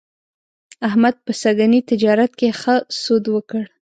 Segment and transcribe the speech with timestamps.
[0.87, 3.63] احمد په سږني تجارت کې ښه سود وکړ.